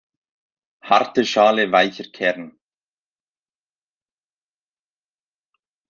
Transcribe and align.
Harte 0.81 1.23
Schale 1.27 1.71
weicher 1.71 2.05
Kern. 2.05 2.57